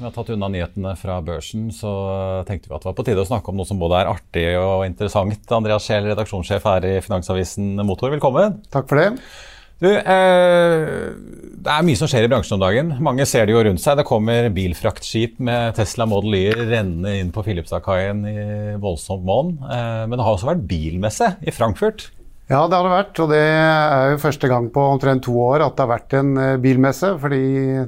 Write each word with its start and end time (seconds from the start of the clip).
som 0.00 0.06
vi 0.06 0.08
har 0.08 0.16
tatt 0.16 0.32
unna 0.32 0.48
nyhetene 0.48 0.94
fra 0.96 1.18
børsen, 1.20 1.68
så 1.76 1.90
tenkte 2.48 2.70
vi 2.70 2.74
at 2.76 2.80
det 2.80 2.88
var 2.88 2.96
på 2.96 3.04
tide 3.04 3.20
å 3.20 3.28
snakke 3.28 3.52
om 3.52 3.58
noe 3.60 3.68
som 3.68 3.80
både 3.80 3.98
er 4.00 4.08
artig 4.08 4.46
og 4.56 4.86
interessant. 4.86 5.44
Andreas 5.52 5.84
Scheel, 5.84 6.08
redaksjonssjef 6.08 6.68
her 6.70 6.86
i 6.88 6.92
Finansavisen 7.04 7.74
Motor, 7.84 8.14
velkommen. 8.14 8.62
Takk 8.72 8.88
for 8.88 8.96
det. 8.96 9.10
Du, 9.80 9.88
eh, 9.88 10.86
det 11.60 11.72
er 11.72 11.84
mye 11.84 12.00
som 12.00 12.08
skjer 12.08 12.24
i 12.24 12.30
bransjen 12.32 12.56
om 12.56 12.62
dagen. 12.64 12.94
Mange 13.04 13.26
ser 13.28 13.44
det 13.44 13.52
jo 13.52 13.60
rundt 13.64 13.80
seg. 13.80 14.00
Det 14.00 14.06
kommer 14.08 14.48
bilfraktskip 14.56 15.36
med 15.40 15.76
Tesla 15.76 16.08
Model 16.08 16.36
Y 16.36 16.46
rennende 16.56 17.14
inn 17.20 17.32
på 17.32 17.44
Filipstadkaien 17.44 18.24
i 18.28 18.40
voldsomt 18.80 19.24
monn. 19.28 19.58
Eh, 19.68 20.06
men 20.08 20.16
det 20.16 20.24
har 20.24 20.36
også 20.36 20.48
vært 20.48 20.64
bilmesse 20.68 21.34
i 21.44 21.52
Frankfurt. 21.52 22.08
Ja, 22.50 22.64
det 22.66 22.74
har 22.74 22.82
det 22.82 22.92
vært. 22.92 23.18
Og 23.22 23.30
det 23.30 23.40
er 23.46 24.12
jo 24.12 24.22
første 24.24 24.50
gang 24.50 24.68
på 24.74 24.82
omtrent 24.96 25.22
to 25.28 25.36
år 25.38 25.62
at 25.62 25.76
det 25.78 25.84
har 25.84 25.92
vært 25.92 26.16
en 26.18 26.30
eh, 26.34 26.56
bilmesse. 26.62 27.12
Fordi 27.22 27.42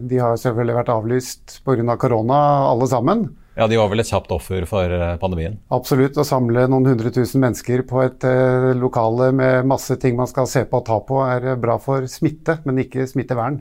de 0.06 0.20
har 0.22 0.38
selvfølgelig 0.38 0.78
vært 0.78 0.92
avlyst 0.94 1.60
pga. 1.66 1.80
Av 1.82 1.98
korona, 1.98 2.42
alle 2.70 2.86
sammen. 2.86 3.24
Ja, 3.56 3.66
De 3.68 3.76
var 3.76 3.90
vel 3.92 4.00
et 4.00 4.08
kjapt 4.08 4.30
offer 4.32 4.64
for 4.70 4.94
eh, 4.96 5.16
pandemien? 5.20 5.58
Absolutt. 5.74 6.16
Å 6.16 6.24
samle 6.24 6.64
noen 6.70 6.86
hundre 6.92 7.10
tusen 7.12 7.42
mennesker 7.42 7.82
på 7.88 8.00
et 8.04 8.24
uh, 8.24 8.70
lokale 8.78 9.32
med 9.36 9.68
masse 9.68 9.98
ting 10.00 10.16
man 10.16 10.30
skal 10.30 10.48
se 10.48 10.64
på 10.68 10.80
og 10.80 10.86
ta 10.88 11.00
på, 11.04 11.18
er 11.26 11.52
eh, 11.52 11.58
bra 11.60 11.76
for 11.82 12.06
smitte, 12.08 12.60
men 12.64 12.80
ikke 12.86 13.08
smittevern. 13.10 13.60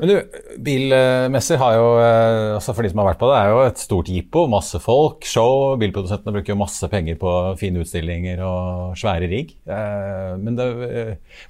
Men 0.00 0.10
du, 0.10 0.14
Bilmesser 0.64 1.60
har 1.60 1.76
jo, 1.76 1.86
altså 2.56 2.74
for 2.74 2.82
de 2.82 2.90
som 2.90 3.02
har 3.02 3.10
vært 3.12 3.20
på 3.20 3.28
det, 3.30 3.38
er 3.38 3.52
jo 3.52 3.58
et 3.68 3.82
stort 3.82 4.10
jippo. 4.10 4.46
Masse 4.50 4.80
folk, 4.82 5.26
show. 5.28 5.76
Bilprodusentene 5.78 6.34
bruker 6.34 6.54
jo 6.54 6.58
masse 6.58 6.88
penger 6.90 7.18
på 7.20 7.32
fine 7.60 7.84
utstillinger 7.84 8.42
og 8.46 8.96
svære 8.98 9.30
rigg. 9.30 9.52
Men 9.68 10.58
det, 10.58 10.68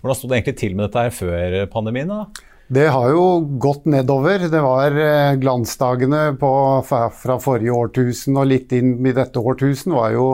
hvordan 0.02 0.18
sto 0.18 0.28
det 0.28 0.40
egentlig 0.40 0.58
til 0.60 0.76
med 0.76 0.88
dette 0.88 1.06
her 1.06 1.14
før 1.16 1.60
pandemien? 1.72 2.12
da? 2.12 2.48
Det 2.72 2.86
har 2.88 3.10
jo 3.12 3.24
gått 3.60 3.84
nedover. 3.90 4.46
Det 4.48 4.60
var 4.64 4.94
eh, 4.96 5.34
glansdagene 5.40 6.22
på, 6.40 6.52
fra 6.88 7.36
forrige 7.42 7.74
årtusen 7.76 8.38
og 8.40 8.48
litt 8.48 8.72
inn 8.72 8.94
i 9.04 9.12
dette 9.12 9.42
årtusen 9.42 9.92
var 9.92 10.14
jo 10.14 10.28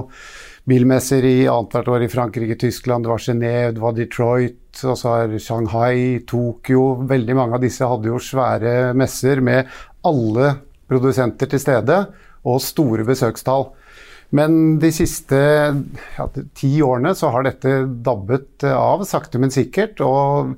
bilmesser 0.69 1.25
i 1.25 1.49
annethvert 1.49 1.89
år 1.89 2.05
i 2.05 2.11
Frankrike, 2.13 2.59
Tyskland, 2.61 3.07
det 3.07 3.11
var 3.11 3.23
Genéve, 3.25 3.73
det 3.73 3.83
var 3.83 3.95
Detroit, 3.97 4.59
og 4.87 4.99
så 5.01 5.15
har 5.15 5.35
Shanghai, 5.43 6.21
Tokyo 6.29 7.05
Veldig 7.09 7.37
mange 7.39 7.59
av 7.59 7.65
disse 7.65 7.87
hadde 7.89 8.11
jo 8.11 8.21
svære 8.23 8.95
messer 8.99 9.43
med 9.45 9.69
alle 10.07 10.55
produsenter 10.89 11.51
til 11.51 11.63
stede 11.63 11.99
og 12.49 12.61
store 12.63 13.05
besøkstall. 13.09 13.69
Men 14.37 14.77
de 14.81 14.91
siste 14.93 15.39
ja, 15.39 16.27
ti 16.57 16.71
årene 16.85 17.15
så 17.17 17.33
har 17.33 17.47
dette 17.47 17.81
dabbet 18.05 18.67
av, 18.69 19.05
sakte, 19.09 19.41
men 19.41 19.53
sikkert. 19.53 20.01
og 20.05 20.55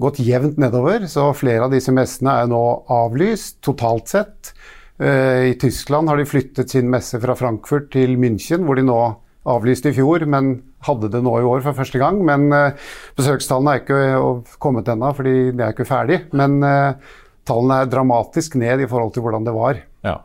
gått 0.00 0.18
jevnt 0.24 0.58
nedover, 0.58 1.06
så 1.10 1.28
flere 1.36 1.66
av 1.66 1.74
disse 1.74 1.92
messene 1.94 2.40
er 2.42 2.48
nå 2.50 2.62
avlyst 2.90 3.60
totalt 3.64 4.10
sett. 4.10 4.54
Eh, 4.98 5.52
I 5.52 5.58
Tyskland 5.60 6.10
har 6.10 6.18
de 6.18 6.26
flyttet 6.26 6.70
sin 6.74 6.90
messe 6.90 7.20
fra 7.22 7.36
Frankfurt 7.38 7.92
til 7.94 8.16
München, 8.18 8.66
hvor 8.66 8.78
de 8.78 8.86
nå 8.86 9.00
avlyste 9.44 9.92
i 9.92 9.96
fjor, 9.96 10.24
men 10.30 10.54
hadde 10.86 11.10
det 11.12 11.22
nå 11.24 11.34
i 11.40 11.48
år 11.48 11.64
for 11.64 11.76
første 11.76 12.00
gang. 12.00 12.20
Men 12.26 12.48
eh, 12.54 12.92
besøkstallene 13.18 13.74
er 13.74 13.82
ikke 13.82 14.58
kommet 14.62 14.88
ennå, 14.92 15.12
fordi 15.16 15.36
det 15.52 15.66
er 15.66 15.74
ikke 15.76 15.88
ferdig. 15.88 16.22
Men 16.36 16.60
eh, 16.64 17.16
tallene 17.48 17.82
er 17.82 17.90
dramatisk 17.92 18.56
ned 18.60 18.84
i 18.84 18.88
forhold 18.90 19.14
til 19.14 19.26
hvordan 19.26 19.48
det 19.48 19.56
var. 19.56 19.82
Ja. 20.06 20.20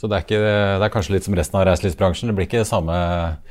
Så 0.00 0.08
det 0.08 0.16
er, 0.16 0.22
ikke, 0.24 0.36
det 0.40 0.84
er, 0.86 0.92
kanskje 0.94 1.12
litt 1.12 1.26
som 1.26 1.34
resten 1.36 1.58
av 1.60 1.66
reiselivsbransjen? 1.68 2.30
Det 2.30 2.34
blir 2.38 2.46
ikke 2.48 2.62
det 2.62 2.70
samme, 2.70 2.94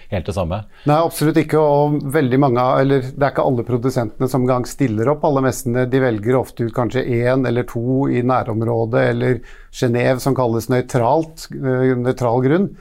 helt 0.09 0.25
det 0.25 0.33
samme? 0.33 0.57
Nei, 0.89 0.95
absolutt 0.97 1.37
ikke. 1.37 1.61
Og 1.61 1.99
veldig 2.09 2.39
mange, 2.41 2.63
eller 2.81 3.03
det 3.05 3.21
er 3.21 3.33
ikke 3.35 3.45
alle 3.45 3.65
produsentene 3.67 4.29
som 4.31 4.47
gang 4.49 4.65
stiller 4.65 5.11
opp 5.13 5.27
alle 5.29 5.43
messene. 5.45 5.83
De 5.85 6.01
velger 6.01 6.39
ofte 6.39 6.65
ut 6.65 6.73
kanskje 6.73 7.05
én 7.05 7.45
eller 7.45 7.67
to 7.69 8.07
i 8.09 8.23
nærområdet, 8.25 9.03
eller 9.11 9.37
Genéve 9.69 10.17
som 10.23 10.33
kalles 10.33 10.71
nøytralt, 10.73 11.51
eh, 11.53 11.93
nøytral 12.01 12.41
grunn. 12.47 12.71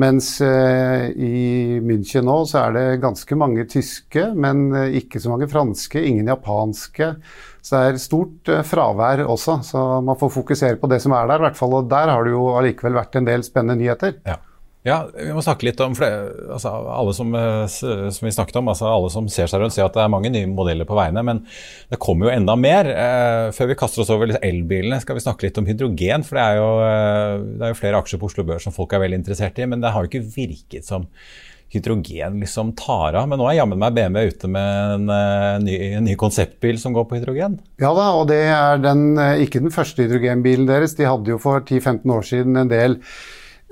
Mens 0.00 0.40
eh, 0.40 1.10
i 1.12 1.80
München 1.84 2.24
nå 2.24 2.38
så 2.48 2.62
er 2.62 2.76
det 2.76 3.00
ganske 3.02 3.36
mange 3.36 3.66
tyske, 3.68 4.30
men 4.32 4.70
eh, 4.72 4.94
ikke 5.02 5.20
så 5.20 5.34
mange 5.34 5.48
franske, 5.52 6.00
ingen 6.00 6.30
japanske. 6.32 7.10
Så 7.60 7.76
det 7.76 7.82
er 7.90 8.00
stort 8.00 8.48
eh, 8.48 8.62
fravær 8.64 9.26
også, 9.26 9.58
så 9.68 9.82
man 10.04 10.16
får 10.20 10.32
fokusere 10.38 10.80
på 10.80 10.88
det 10.88 11.02
som 11.04 11.12
er 11.16 11.28
der. 11.28 11.42
I 11.42 11.46
hvert 11.48 11.60
fall, 11.60 11.76
og 11.76 11.90
Der 11.92 12.14
har 12.14 12.24
det 12.24 12.32
jo 12.32 12.46
allikevel 12.56 12.96
vært 13.02 13.20
en 13.20 13.28
del 13.28 13.44
spennende 13.44 13.82
nyheter. 13.82 14.16
Ja. 14.24 14.38
Ja 14.82 14.96
vi 15.14 15.28
må 15.30 15.42
snakke 15.44 15.68
litt 15.68 15.80
om 15.84 15.92
det, 15.94 16.08
altså, 16.50 16.72
alle 16.90 17.12
som, 17.14 17.28
eh, 17.38 17.66
som, 17.70 18.26
vi 18.26 18.32
snakket 18.34 18.56
om, 18.58 18.70
altså 18.72 18.88
alle 18.90 19.12
som 19.14 19.28
ser 19.30 19.50
seg 19.50 19.62
rundt, 19.62 19.76
sier 19.76 19.86
at 19.86 19.94
det 19.94 20.02
er 20.02 20.10
mange 20.10 20.32
nye 20.34 20.48
modeller 20.50 20.88
på 20.88 20.96
veiene. 20.98 21.22
Men 21.26 21.44
det 21.92 22.00
kommer 22.02 22.26
jo 22.26 22.32
enda 22.34 22.56
mer. 22.58 22.90
Eh, 22.90 23.52
før 23.54 23.70
vi 23.70 23.78
kaster 23.78 24.02
oss 24.02 24.10
over 24.10 24.34
elbilene, 24.40 24.98
skal 25.02 25.18
vi 25.18 25.22
snakke 25.22 25.46
litt 25.46 25.60
om 25.62 25.68
hydrogen. 25.70 26.26
For 26.26 26.38
det 26.38 26.46
er 26.48 26.58
jo, 26.58 26.72
eh, 26.88 27.46
det 27.60 27.66
er 27.68 27.74
jo 27.74 27.78
flere 27.78 28.00
aksjer 28.02 28.18
på 28.18 28.30
Oslo 28.30 28.44
Børs 28.48 28.66
som 28.66 28.74
folk 28.74 28.94
er 28.96 29.04
veldig 29.04 29.20
interessert 29.22 29.60
i, 29.62 29.68
men 29.70 29.84
det 29.84 29.92
har 29.94 30.02
jo 30.02 30.10
ikke 30.10 30.26
virket 30.34 30.88
som 30.88 31.06
hydrogen 31.72 32.40
liksom 32.42 32.72
tar 32.76 33.14
av. 33.20 33.28
Men 33.30 33.38
nå 33.38 33.46
er 33.48 33.60
jammen 33.60 33.78
meg 33.80 33.94
BMW 33.94 34.32
ute 34.34 34.50
med 34.50 34.96
en, 34.96 35.12
en, 35.14 35.62
ny, 35.68 35.76
en, 35.92 36.08
ny, 36.10 36.16
konseptbil 36.18 36.80
som 36.82 36.96
går 36.96 37.06
på 37.06 37.20
hydrogen. 37.20 37.54
Ja 37.80 37.94
da, 37.94 38.08
og 38.18 38.26
det 38.32 38.42
er 38.50 38.82
den, 38.82 39.14
ikke 39.46 39.62
den 39.62 39.72
første 39.72 40.02
hydrogenbilen 40.02 40.66
deres. 40.66 40.98
De 40.98 41.06
hadde 41.06 41.32
jo 41.32 41.38
for 41.40 41.62
10-15 41.62 42.16
år 42.18 42.28
siden 42.32 42.58
en 42.64 42.74
del 42.74 42.98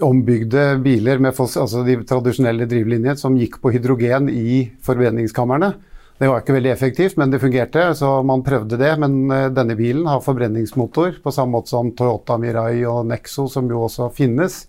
ombygde 0.05 0.65
biler 0.85 1.21
med 1.23 1.37
altså 1.39 1.85
de 1.87 1.99
tradisjonelle 2.09 2.67
drivlinjer 2.71 3.19
som 3.21 3.39
gikk 3.39 3.61
på 3.63 3.73
hydrogen 3.75 4.29
i 4.33 4.65
forbrenningskamrene. 4.87 5.73
Det 6.21 6.29
var 6.29 6.43
ikke 6.43 6.59
veldig 6.59 6.73
effektivt, 6.75 7.17
men 7.17 7.31
det 7.33 7.41
fungerte, 7.41 7.87
så 7.97 8.19
man 8.27 8.43
prøvde 8.45 8.77
det. 8.81 8.91
Men 9.01 9.23
uh, 9.33 9.47
denne 9.57 9.77
bilen 9.79 10.05
har 10.11 10.21
forbrenningsmotor, 10.21 11.23
på 11.25 11.33
samme 11.33 11.57
måte 11.57 11.73
som 11.73 11.95
Toyota 11.97 12.37
Mirai 12.41 12.83
og 12.85 13.07
Nexo, 13.09 13.47
som 13.49 13.71
jo 13.73 13.87
også 13.87 14.11
finnes. 14.13 14.67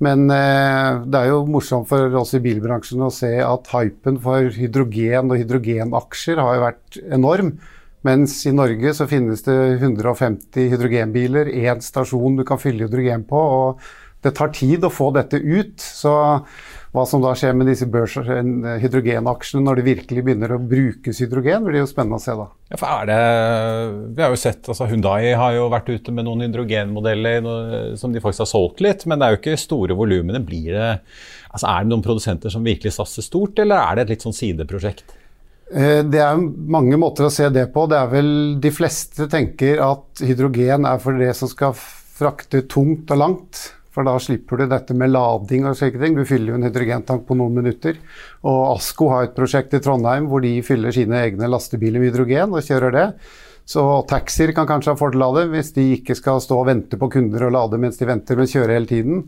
Men 0.00 0.30
eh, 0.32 1.02
det 1.12 1.18
er 1.18 1.28
jo 1.28 1.42
morsomt 1.44 1.84
for 1.90 2.14
oss 2.16 2.32
i 2.32 2.40
bilbransjen 2.40 3.02
å 3.04 3.10
se 3.12 3.34
at 3.44 3.68
hypen 3.74 4.16
for 4.24 4.48
hydrogen 4.54 5.28
og 5.28 5.36
hydrogenaksjer 5.36 6.40
har 6.40 6.56
jo 6.56 6.62
vært 6.64 7.00
enorm. 7.18 7.50
Mens 8.08 8.38
i 8.48 8.54
Norge 8.56 8.94
så 8.96 9.04
finnes 9.10 9.44
det 9.44 9.56
150 9.76 10.70
hydrogenbiler, 10.72 11.52
én 11.52 11.84
stasjon 11.84 12.38
du 12.40 12.46
kan 12.48 12.60
fylle 12.62 12.86
hydrogen 12.88 13.26
på. 13.28 13.36
og 13.36 13.84
det 14.24 14.34
tar 14.36 14.52
tid 14.56 14.84
å 14.84 14.92
få 14.92 15.10
dette 15.16 15.38
ut. 15.40 15.80
Så 15.80 16.12
hva 16.90 17.04
som 17.06 17.22
da 17.22 17.30
skjer 17.38 17.54
med 17.54 17.68
disse 17.70 17.86
børs- 17.86 18.18
hydrogenaksjene 18.82 19.62
når 19.62 19.78
det 19.78 19.84
virkelig 19.86 20.24
begynner 20.26 20.54
å 20.56 20.58
brukes 20.58 21.20
hydrogen, 21.22 21.62
blir 21.68 21.84
jo 21.84 21.90
spennende 21.90 22.18
å 22.18 22.24
se 22.24 22.34
da. 22.34 22.48
Ja, 22.72 22.80
for 22.80 22.90
er 22.90 23.06
det, 23.10 23.20
vi 24.16 24.24
har 24.24 24.34
jo 24.34 24.40
sett, 24.42 24.66
altså 24.66 24.88
Hundai 24.90 25.30
har 25.38 25.54
jo 25.54 25.68
vært 25.70 25.92
ute 25.92 26.14
med 26.14 26.26
noen 26.26 26.42
hydrogenmodeller 26.48 27.94
som 28.00 28.10
de 28.12 28.22
faktisk 28.22 28.44
har 28.44 28.50
solgt 28.50 28.82
litt, 28.84 29.06
men 29.06 29.20
det 29.20 29.28
er 29.28 29.36
jo 29.36 29.40
ikke 29.42 29.62
store 29.62 29.96
volumene. 29.98 30.42
Altså 31.50 31.70
Er 31.70 31.86
det 31.86 31.92
noen 31.94 32.04
produsenter 32.04 32.50
som 32.52 32.66
virkelig 32.66 32.96
satser 32.98 33.26
stort, 33.26 33.58
eller 33.62 33.78
er 33.78 33.96
det 33.96 34.06
et 34.08 34.14
litt 34.16 34.26
sånn 34.26 34.36
sideprosjekt? 34.36 35.16
Eh, 35.70 36.02
det 36.02 36.18
er 36.18 36.38
mange 36.42 36.98
måter 36.98 37.28
å 37.28 37.32
se 37.32 37.46
det 37.54 37.68
på. 37.74 37.86
Det 37.90 37.98
er 37.98 38.10
vel 38.10 38.32
De 38.62 38.72
fleste 38.74 39.28
tenker 39.30 39.82
at 39.84 40.22
hydrogen 40.26 40.86
er 40.88 40.98
for 41.02 41.18
det 41.18 41.30
som 41.38 41.50
skal 41.50 41.76
frakte 41.78 42.64
tungt 42.68 43.10
og 43.14 43.22
langt. 43.22 43.60
For 43.90 44.06
da 44.06 44.14
slipper 44.22 44.60
du 44.60 44.68
dette 44.70 44.94
med 44.94 45.10
lading 45.10 45.66
og 45.66 45.76
slike 45.78 45.98
ting. 45.98 46.14
Du 46.14 46.26
fyller 46.28 46.52
jo 46.52 46.58
en 46.60 46.66
hydrogentank 46.68 47.24
på 47.26 47.36
noen 47.38 47.56
minutter. 47.58 47.98
Og 48.46 48.76
Asko 48.76 49.10
har 49.10 49.26
et 49.26 49.36
prosjekt 49.36 49.74
i 49.74 49.82
Trondheim 49.82 50.28
hvor 50.30 50.44
de 50.44 50.52
fyller 50.66 50.94
sine 50.94 51.24
egne 51.24 51.50
lastebiler 51.50 52.02
med 52.02 52.12
hydrogen 52.12 52.54
og 52.54 52.66
kjører 52.66 52.94
det. 52.94 53.06
Så 53.70 53.82
taxier 54.10 54.50
kan 54.54 54.66
kanskje 54.66 54.94
ha 54.94 54.98
fordel 54.98 55.22
av 55.22 55.36
det, 55.38 55.48
hvis 55.52 55.74
de 55.76 55.84
ikke 55.98 56.16
skal 56.18 56.40
stå 56.42 56.56
og 56.58 56.68
vente 56.70 56.98
på 56.98 57.10
kunder 57.12 57.44
og 57.46 57.52
lade 57.54 57.78
mens 57.78 58.00
de 58.00 58.08
venter, 58.08 58.38
men 58.38 58.50
kjøre 58.50 58.74
hele 58.74 58.90
tiden. 58.90 59.24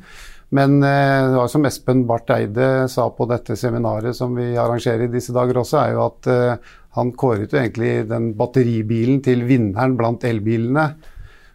Men 0.52 0.82
eh, 0.84 1.28
det 1.30 1.36
var 1.38 1.48
som 1.48 1.66
Espen 1.68 2.02
Barth 2.08 2.34
Eide 2.34 2.88
sa 2.90 3.06
på 3.14 3.26
dette 3.30 3.56
seminaret 3.56 4.16
som 4.18 4.34
vi 4.36 4.50
arrangerer 4.58 5.06
i 5.06 5.12
disse 5.12 5.34
dager 5.36 5.62
også, 5.62 5.78
er 5.80 5.94
jo 5.94 6.04
at 6.08 6.28
eh, 6.32 6.72
han 6.98 7.14
kåret 7.16 7.54
jo 7.54 7.60
egentlig 7.60 7.92
den 8.10 8.32
batteribilen 8.36 9.22
til 9.24 9.46
vinneren 9.48 9.96
blant 9.96 10.26
elbilene 10.28 10.90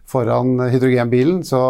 foran 0.08 0.56
hydrogenbilen. 0.72 1.44
Så 1.46 1.60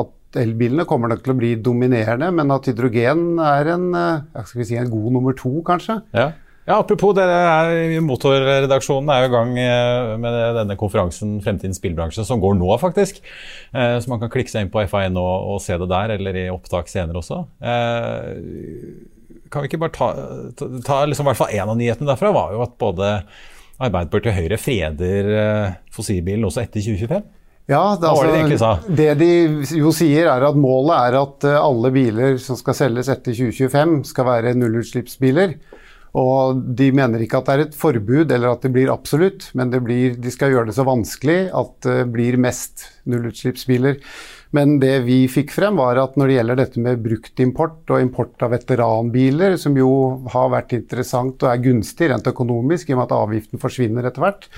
at 0.00 0.14
elbilene 0.40 0.86
kommer 0.88 1.12
nok 1.12 1.24
til 1.24 1.34
å 1.34 1.38
bli 1.38 1.50
dominerende, 1.60 2.30
men 2.34 2.54
at 2.54 2.68
hydrogen 2.70 3.36
er 3.42 3.74
en, 3.74 3.90
eh, 3.94 4.54
si, 4.54 4.76
en 4.78 4.90
god 4.90 5.12
nummer 5.16 5.36
to, 5.36 5.52
kanskje. 5.66 5.98
Ja. 6.16 6.32
ja 6.68 6.78
apropos 6.78 7.14
det 7.16 7.26
er, 7.26 8.00
Motorredaksjonen 8.04 9.12
er 9.12 9.24
jo 9.24 9.30
i 9.30 9.34
gang 9.36 9.54
eh, 9.60 10.12
med 10.22 10.38
denne 10.58 10.76
konferansen 10.80 11.38
Fremtidens 11.44 11.82
bilbransje, 11.82 12.24
som 12.28 12.40
går 12.42 12.56
nå, 12.58 12.70
faktisk. 12.80 13.22
Eh, 13.72 13.96
så 14.00 14.12
man 14.12 14.22
kan 14.22 14.32
klikke 14.32 14.52
seg 14.52 14.66
inn 14.66 14.72
på 14.72 14.84
FAN 14.90 15.18
og, 15.20 15.54
og 15.54 15.62
se 15.64 15.78
det 15.80 15.90
der, 15.92 16.16
eller 16.18 16.40
i 16.44 16.48
opptak 16.52 16.90
senere 16.92 17.20
også. 17.22 17.44
Kan 19.52 19.64
vi 19.64 19.68
ikke 19.68 19.82
bare 19.82 19.96
ta, 19.96 20.12
ta, 20.56 20.70
ta 20.86 21.02
liksom, 21.04 21.26
hvert 21.28 21.36
fall 21.36 21.50
En 21.52 21.74
av 21.74 21.76
nyhetene 21.76 22.08
derfra 22.08 22.30
var 22.32 22.54
jo 22.54 22.62
at 22.64 22.78
både 22.80 23.14
Arbeiderpartiet 23.82 24.30
og 24.30 24.36
Høyre 24.38 24.56
freder 24.60 25.30
fossilbilen 25.92 26.46
også 26.46 26.62
etter 26.62 26.84
2025. 26.84 27.24
Ja, 27.70 27.96
det, 28.00 28.08
altså, 28.08 28.72
det, 28.88 28.96
det, 28.96 29.10
de 29.20 29.78
jo 29.78 29.92
sier 29.94 30.26
er 30.32 30.44
at 30.48 30.58
målet 30.58 30.96
er 30.96 31.18
at 31.20 31.46
eh, 31.46 31.60
alle 31.60 31.92
biler 31.94 32.40
som 32.42 32.58
skal 32.58 32.74
selges 32.74 33.10
etter 33.12 33.36
2025 33.38 34.00
skal 34.10 34.28
være 34.28 34.56
nullutslippsbiler. 34.58 35.54
Og 36.18 36.58
de 36.76 36.90
mener 36.92 37.22
ikke 37.24 37.38
at 37.40 37.46
det 37.48 37.54
er 37.54 37.64
et 37.68 37.78
forbud 37.78 38.34
eller 38.34 38.50
at 38.50 38.66
det 38.66 38.72
blir 38.74 38.90
absolutt, 38.92 39.46
men 39.56 39.72
blir, 39.72 40.18
de 40.20 40.32
skal 40.34 40.52
gjøre 40.52 40.68
det 40.68 40.76
så 40.76 40.84
vanskelig 40.84 41.38
at 41.56 41.72
det 41.86 42.02
blir 42.12 42.36
mest 42.42 42.84
nullutslippsbiler. 43.08 44.02
Men 44.52 44.76
det 44.82 44.98
vi 45.06 45.22
fikk 45.32 45.54
frem, 45.54 45.78
var 45.80 45.96
at 46.02 46.18
når 46.20 46.28
det 46.28 46.34
gjelder 46.36 46.58
dette 46.60 46.82
med 46.84 47.00
bruktimport 47.00 47.88
og 47.94 48.04
import 48.04 48.44
av 48.44 48.52
veteranbiler, 48.52 49.56
som 49.56 49.78
jo 49.78 49.92
har 50.34 50.52
vært 50.52 50.74
interessant 50.76 51.40
og 51.40 51.48
er 51.48 51.62
gunstig 51.64 52.10
rent 52.12 52.28
økonomisk 52.28 52.90
i 52.90 52.96
og 52.96 53.00
med 53.00 53.06
at 53.06 53.16
avgiften 53.16 53.62
forsvinner 53.62 54.10
etter 54.10 54.26
hvert, 54.26 54.50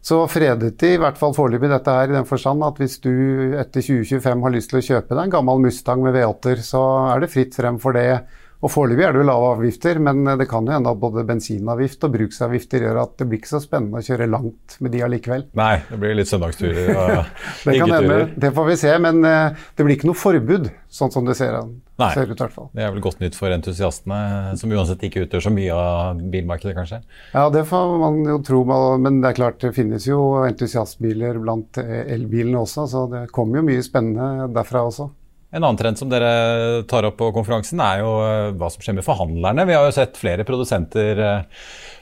så 0.00 0.22
fredet 0.32 0.78
de 0.80 0.94
i 0.94 1.00
hvert 1.00 1.18
fall 1.20 1.34
foreløpig 1.36 1.68
dette 1.70 1.92
her 1.92 2.08
i 2.08 2.16
den 2.16 2.28
forstand 2.28 2.64
at 2.64 2.78
hvis 2.80 2.98
du 3.04 3.12
etter 3.60 3.84
2025 3.84 4.44
har 4.46 4.54
lyst 4.54 4.72
til 4.72 4.80
å 4.80 4.86
kjøpe 4.86 5.16
deg 5.16 5.26
en 5.26 5.34
gammel 5.34 5.66
Mustang 5.66 6.04
med 6.04 6.16
V8-er, 6.16 6.62
så 6.64 6.84
er 7.10 7.20
det 7.20 7.32
fritt 7.32 7.58
frem 7.58 7.76
for 7.82 7.96
det. 7.96 8.22
Og 8.60 8.68
Foreløpig 8.68 9.06
er 9.06 9.14
det 9.16 9.22
jo 9.22 9.28
lave 9.28 9.52
avgifter, 9.54 9.98
men 10.04 10.18
det 10.36 10.44
kan 10.48 10.66
jo 10.68 10.74
hende 10.74 10.92
at 10.92 11.00
både 11.00 11.24
bensinavgift 11.28 12.02
og 12.04 12.12
bruksavgifter 12.12 12.84
gjør 12.84 12.98
at 13.06 13.14
det 13.20 13.26
blir 13.28 13.40
ikke 13.40 13.54
så 13.54 13.60
spennende 13.64 14.02
å 14.02 14.04
kjøre 14.04 14.28
langt 14.28 14.76
med 14.84 14.92
de 14.92 15.00
allikevel. 15.06 15.46
Nei, 15.56 15.74
det 15.88 16.00
blir 16.02 16.18
litt 16.18 16.28
søndagsturer 16.28 16.90
og 16.92 17.14
det 17.68 17.78
kan 17.80 17.94
hende, 17.96 18.18
det 18.36 18.52
får 18.56 18.68
vi 18.68 18.76
se, 18.82 18.92
men 19.00 19.24
eh, 19.24 19.62
det 19.76 19.86
blir 19.86 19.96
ikke 19.96 20.10
noe 20.10 20.20
forbud, 20.20 20.68
sånn 20.92 21.14
som 21.14 21.28
det 21.28 21.38
ser, 21.40 21.56
Nei, 22.00 22.10
ser 22.16 22.30
ut. 22.30 22.34
i 22.34 22.42
hvert 22.42 22.56
fall. 22.56 22.70
Det 22.76 22.84
er 22.86 22.94
vel 22.94 23.04
godt 23.04 23.22
nytt 23.22 23.38
for 23.38 23.52
entusiastene, 23.54 24.20
som 24.60 24.72
uansett 24.74 25.04
ikke 25.06 25.26
utgjør 25.26 25.46
så 25.46 25.54
mye 25.54 25.76
av 25.76 26.24
bilmarkedet, 26.32 26.74
kanskje? 26.78 27.02
Ja, 27.34 27.46
det 27.52 27.66
får 27.70 27.94
man 28.02 28.20
jo 28.26 28.40
tro, 28.46 28.64
men 28.98 29.20
det 29.20 29.32
er 29.32 29.38
klart 29.38 29.60
det 29.62 29.74
finnes 29.76 30.08
jo 30.08 30.20
entusiastbiler 30.46 31.38
blant 31.42 31.80
elbilene 31.80 32.64
også, 32.64 32.88
så 32.90 33.06
det 33.12 33.24
kommer 33.36 33.60
jo 33.60 33.68
mye 33.70 33.84
spennende 33.86 34.50
derfra 34.54 34.86
også. 34.88 35.10
En 35.50 35.64
annen 35.64 35.78
trend 35.80 35.98
som 35.98 36.10
dere 36.10 36.84
tar 36.86 37.08
opp 37.08 37.16
på 37.18 37.32
konferansen, 37.34 37.80
er 37.82 38.04
jo 38.04 38.10
eh, 38.22 38.52
hva 38.54 38.68
som 38.70 38.84
skjer 38.84 38.94
med 39.00 39.06
forhandlerne. 39.06 39.64
Vi 39.66 39.74
har 39.74 39.88
jo 39.88 39.96
sett 39.96 40.20
flere 40.20 40.44
produsenter 40.46 41.18
eh, 41.26 41.40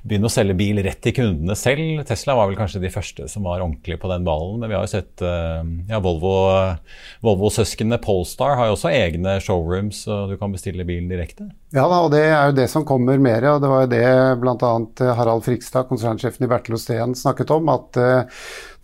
begynne 0.05 0.29
å 0.29 0.33
selge 0.33 0.57
bil 0.59 0.83
rett 0.85 1.01
til 1.05 1.15
kundene 1.17 1.57
selv. 1.57 2.03
Tesla 2.09 2.37
var 2.37 2.51
vel 2.51 2.59
kanskje 2.61 2.83
de 2.83 2.91
første 2.93 3.25
som 3.33 3.49
var 3.49 3.65
ordentlig 3.65 3.97
på 4.03 4.11
den 4.13 4.27
ballen. 4.27 4.61
Men 4.61 4.69
vi 4.69 4.77
har 4.77 4.85
jo 4.85 4.93
sett 4.93 5.25
eh, 5.25 5.65
ja, 5.89 6.01
Volvo-søsknene 6.05 7.97
Volvo 7.97 8.05
Polestar 8.05 8.53
har 8.61 8.69
jo 8.69 8.77
også 8.77 8.93
egne 8.93 9.39
showrooms, 9.41 10.05
og 10.13 10.35
du 10.35 10.37
kan 10.41 10.53
bestille 10.53 10.85
bilen 10.89 11.09
direkte. 11.09 11.49
Ja 11.73 11.89
da, 11.89 12.05
og 12.05 12.13
det 12.13 12.25
er 12.29 12.51
jo 12.51 12.59
det 12.61 12.69
som 12.69 12.85
kommer 12.89 13.17
mer. 13.17 13.49
og 13.55 13.65
Det 13.65 13.73
var 13.73 13.87
jo 13.87 13.93
det 13.95 14.05
bl.a. 14.45 14.75
Harald 15.17 15.49
Frikstad, 15.49 15.89
konsernsjefen 15.89 16.45
i 16.45 16.53
Bertel 16.53 16.77
Osten, 16.77 17.17
snakket 17.17 17.57
om. 17.57 17.73
At 17.73 17.97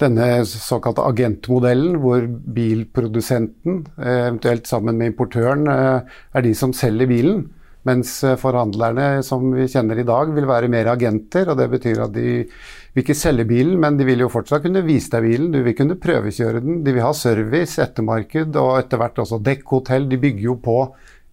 denne 0.04 0.44
såkalte 0.46 1.04
agentmodellen, 1.08 1.98
hvor 2.02 2.24
bilprodusenten, 2.28 3.82
eventuelt 3.98 4.68
sammen 4.70 5.00
med 5.00 5.12
importøren, 5.12 5.66
eh, 5.68 6.16
er 6.34 6.46
de 6.46 6.54
som 6.54 6.72
selger 6.76 7.10
bilen. 7.10 7.46
Mens 7.84 8.16
eh, 8.24 8.36
forhandlerne 8.40 9.22
som 9.24 9.50
vi 9.52 9.66
kjenner 9.68 10.00
i 10.00 10.06
dag, 10.08 10.32
vil 10.36 10.48
være 10.48 10.70
mer 10.72 10.88
agenter. 10.94 11.50
og 11.50 11.58
Det 11.60 11.68
betyr 11.74 12.04
at 12.06 12.14
de 12.14 12.28
vil 12.46 13.02
ikke 13.02 13.16
selge 13.18 13.46
bilen, 13.48 13.76
men 13.80 13.98
de 13.98 14.06
vil 14.08 14.24
jo 14.24 14.30
fortsatt 14.32 14.64
kunne 14.64 14.84
vise 14.86 15.12
deg 15.12 15.26
bilen. 15.26 15.50
Du 15.52 15.60
vil 15.66 15.76
kunne 15.76 15.98
prøvekjøre 16.00 16.62
den. 16.64 16.80
De 16.86 16.94
vil 16.94 17.04
ha 17.04 17.12
service, 17.16 17.76
ettermarked 17.82 18.56
og 18.60 18.78
etter 18.78 19.00
hvert 19.00 19.20
også 19.24 19.42
dekkhotell. 19.44 20.08
De 20.08 20.20
bygger 20.20 20.48
jo 20.48 20.56
på 20.64 20.78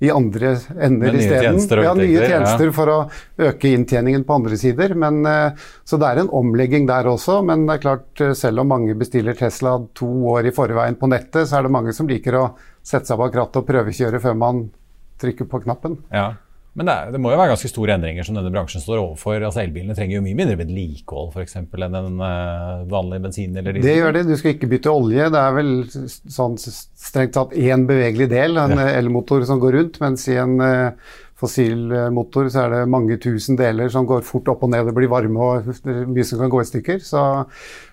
i 0.01 0.09
andre 0.09 0.55
ender 0.81 1.13
isteden. 1.13 1.59
Ja, 1.83 1.93
nye 1.93 2.25
tjenester 2.25 2.65
ja. 2.65 2.73
for 2.73 2.89
å 2.89 2.97
øke 3.37 3.69
inntjeningen 3.69 4.23
på 4.25 4.33
andre 4.39 4.57
sider. 4.57 4.95
Men, 4.97 5.19
eh, 5.29 5.67
så 5.85 5.99
det 6.01 6.09
er 6.09 6.23
en 6.23 6.31
omlegging 6.41 6.87
der 6.89 7.05
også. 7.11 7.37
Men 7.45 7.67
det 7.67 7.75
er 7.75 7.83
klart, 7.83 8.21
eh, 8.21 8.33
selv 8.33 8.63
om 8.63 8.71
mange 8.73 8.95
bestiller 8.97 9.37
Tesla 9.37 9.75
to 9.93 10.09
år 10.33 10.49
i 10.49 10.55
forveien 10.55 10.97
på 10.97 11.09
nettet, 11.11 11.45
så 11.45 11.59
er 11.59 11.67
det 11.67 11.75
mange 11.77 11.93
som 11.93 12.09
liker 12.09 12.39
å 12.39 12.45
sette 12.81 13.11
seg 13.11 13.21
bak 13.21 13.37
rattet 13.37 13.61
og 13.61 13.67
prøvekjøre 13.69 14.21
før 14.23 14.39
man 14.41 14.63
trykker 15.21 15.45
på 15.45 15.61
knappen. 15.67 15.99
Ja. 16.09 16.31
Men 16.73 16.87
det, 16.87 16.93
er, 16.93 17.09
det, 17.11 17.19
må 17.19 17.33
jo 17.33 17.39
være 17.39 17.51
ganske 17.51 17.67
store 17.67 17.97
endringer 17.97 18.23
som 18.23 18.37
denne 18.37 18.51
bransjen 18.53 18.83
står 18.83 19.01
overfor. 19.01 19.41
Altså 19.43 19.59
Elbilene 19.65 19.95
trenger 19.97 20.17
jo 20.17 20.23
mye 20.23 20.37
mindre 20.39 20.55
vedlikehold 20.61 21.33
f.eks. 21.35 21.57
enn 21.59 21.97
en 21.99 22.21
uh, 22.23 22.85
vanlig 22.91 23.19
bensin 23.25 23.57
eller 23.59 23.75
diesel. 23.75 23.89
Det 23.89 23.97
gjør 23.97 24.15
det. 24.15 24.21
Du 24.29 24.37
skal 24.39 24.55
ikke 24.55 24.69
bytte 24.71 24.93
olje. 24.93 25.25
Det 25.33 25.41
er 25.41 25.57
vel 25.57 25.73
sånn 25.91 26.55
strengt 26.61 27.35
tatt 27.35 27.57
én 27.59 27.83
bevegelig 27.89 28.29
del, 28.31 28.55
en 28.61 28.77
ja. 28.79 28.87
elmotor 29.01 29.43
som 29.49 29.59
går 29.59 29.77
rundt. 29.79 29.99
Mens 30.03 30.23
i 30.31 30.39
en 30.39 30.55
uh, 30.63 31.11
fossilmotor 31.41 32.49
så 32.53 32.65
er 32.65 32.73
det 32.75 32.89
mange 32.91 33.17
tusen 33.21 33.57
deler 33.59 33.89
som 33.91 34.05
går 34.07 34.23
fort 34.25 34.49
opp 34.53 34.65
og 34.65 34.71
ned. 34.71 34.87
Det 34.87 34.95
blir 34.95 35.11
varme 35.11 35.41
og 35.41 35.71
mye 35.89 36.27
som 36.27 36.41
kan 36.41 36.51
gå 36.53 36.61
i 36.61 36.69
stykker. 36.69 37.01
Så 37.03 37.23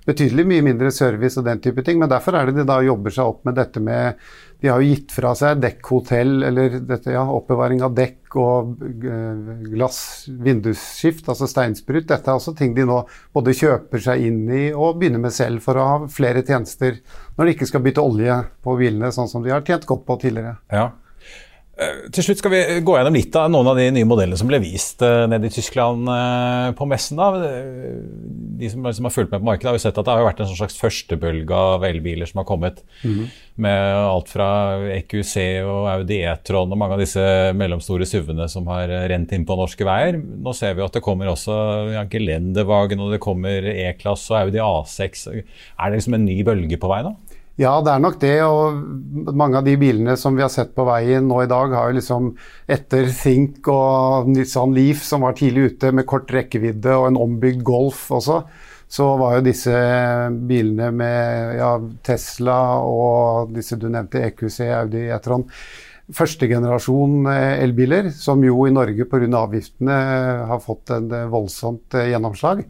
betydelig 0.08 0.46
mye 0.48 0.66
mindre 0.70 0.92
service 0.94 1.40
og 1.40 1.48
den 1.48 1.62
type 1.64 1.84
ting. 1.86 1.98
Men 2.00 2.12
derfor 2.12 2.36
er 2.36 2.48
det 2.48 2.60
de 2.60 2.68
da 2.68 2.78
jobber 2.84 3.14
seg 3.14 3.32
opp 3.32 3.42
med 3.48 3.58
dette 3.58 3.82
med 3.82 4.20
de 4.60 4.68
har 4.68 4.82
jo 4.82 4.90
gitt 4.90 5.12
fra 5.14 5.34
seg 5.38 5.60
dekkhotell, 5.62 6.42
eller 6.48 6.78
dette, 6.82 7.12
ja, 7.14 7.22
oppbevaring 7.30 7.82
av 7.86 7.94
dekk 7.94 8.36
og 8.42 8.82
uh, 8.82 9.50
glass, 9.70 10.00
vindusskift, 10.28 11.28
altså 11.30 11.46
steinsprut. 11.50 12.08
Dette 12.10 12.26
er 12.26 12.40
også 12.40 12.56
ting 12.58 12.74
de 12.74 12.86
nå 12.88 13.00
både 13.34 13.54
kjøper 13.54 14.02
seg 14.02 14.24
inn 14.26 14.40
i 14.50 14.64
og 14.72 14.98
begynner 14.98 15.22
med 15.22 15.34
selv 15.34 15.62
for 15.64 15.78
å 15.78 15.86
ha 15.86 15.98
flere 16.10 16.42
tjenester 16.46 16.98
når 17.36 17.44
de 17.44 17.54
ikke 17.54 17.70
skal 17.70 17.84
bytte 17.86 18.02
olje 18.02 18.40
på 18.66 18.78
bilene, 18.80 19.12
sånn 19.14 19.30
som 19.30 19.46
de 19.46 19.54
har 19.54 19.62
tjent 19.66 19.86
godt 19.86 20.04
på 20.08 20.18
tidligere. 20.26 20.58
Ja. 20.74 20.90
Eh, 21.78 22.08
til 22.10 22.24
slutt 22.26 22.40
skal 22.40 22.50
vi 22.50 22.60
gå 22.82 22.94
gjennom 22.96 23.14
litt 23.14 23.36
av 23.38 23.50
noen 23.54 23.68
av 23.70 23.78
de 23.78 23.84
nye 23.94 24.06
modellene 24.08 24.38
som 24.38 24.48
ble 24.50 24.58
vist 24.64 25.02
uh, 25.04 25.28
nede 25.30 25.46
i 25.46 25.52
Tyskland 25.54 26.10
uh, 26.10 26.74
på 26.74 26.88
messen. 26.90 27.20
da. 27.20 27.28
De 28.58 28.70
som, 28.72 28.82
som, 28.90 29.06
har 29.06 29.14
fulgt 29.14 29.30
med 29.30 29.44
på 29.44 29.46
markedet, 29.46 29.70
har 29.70 29.78
jo 29.78 29.82
sett 29.84 30.00
at 30.00 30.08
det 30.08 30.16
har 30.16 30.26
vært 30.26 30.42
en 30.42 30.48
sånn 30.50 30.58
slags 30.58 30.78
førstebølge 30.80 31.54
av 31.54 31.86
elbiler 31.86 32.26
som 32.26 32.42
har 32.42 32.48
kommet. 32.48 32.82
Mm. 33.06 33.28
Med 33.62 33.98
alt 34.00 34.32
fra 34.32 34.48
EQC 34.96 35.36
og 35.62 35.86
Audi 35.92 36.18
E-tron 36.26 36.74
og 36.74 36.82
mange 36.82 36.98
av 36.98 37.04
disse 37.04 37.22
mellomstore 37.58 38.06
SUV-ene 38.10 38.50
som 38.50 38.66
har 38.72 38.90
rent 39.12 39.34
inn 39.34 39.46
på 39.46 39.58
norske 39.58 39.86
veier. 39.86 40.18
Nå 40.18 40.54
ser 40.58 40.74
vi 40.74 40.82
at 40.82 40.98
det 40.98 41.04
kommer 41.06 41.30
også 41.30 41.54
ja, 41.94 42.04
Gelendewagen 42.10 43.06
og 43.06 43.14
det 43.14 43.22
kommer 43.22 43.70
E-klasse 43.70 44.34
og 44.34 44.48
Audi 44.48 44.62
A6. 44.62 45.28
Er 45.30 45.42
det 45.44 46.00
liksom 46.00 46.18
en 46.18 46.26
ny 46.26 46.40
bølge 46.46 46.80
på 46.82 46.90
vei 46.90 47.04
nå? 47.06 47.14
Ja, 47.58 47.72
det 47.82 47.90
er 47.90 48.02
nok 48.02 48.20
det. 48.22 48.36
Og 48.46 49.34
mange 49.34 49.58
av 49.58 49.66
de 49.66 49.74
bilene 49.80 50.14
som 50.20 50.36
vi 50.38 50.44
har 50.44 50.52
sett 50.52 50.70
på 50.76 50.86
veien 50.86 51.26
nå 51.26 51.42
i 51.42 51.50
dag, 51.50 51.74
har 51.74 51.90
jo 51.90 51.98
liksom 51.98 52.30
etter 52.70 53.10
Think 53.10 53.66
og 53.72 54.30
Nissan 54.30 54.76
Leaf, 54.76 55.02
som 55.02 55.26
var 55.26 55.34
tidlig 55.38 55.72
ute 55.72 55.92
med 55.92 56.06
kort 56.08 56.30
rekkevidde, 56.34 56.94
og 56.94 57.08
en 57.10 57.18
ombygd 57.18 57.64
Golf 57.66 58.06
også, 58.14 58.44
så 58.88 59.08
var 59.20 59.36
jo 59.36 59.48
disse 59.50 59.74
bilene 60.48 60.92
med 60.96 61.58
ja, 61.58 61.74
Tesla 62.06 62.60
og 62.86 63.52
disse 63.52 63.76
du 63.76 63.90
nevnte, 63.90 64.22
EQC, 64.30 64.62
Audi 64.78 65.08
E-tron 65.12 65.44
førstegenerasjon 66.14 67.26
eh, 67.32 67.62
elbiler, 67.64 68.10
som 68.14 68.42
jo 68.44 68.64
i 68.66 68.72
Norge 68.72 69.06
pga. 69.08 69.28
avgiftene 69.42 69.98
har 70.48 70.62
fått 70.64 70.94
en 70.96 71.10
eh, 71.12 71.28
voldsomt 71.28 71.98
eh, 71.98 72.10
gjennomslag. 72.12 72.64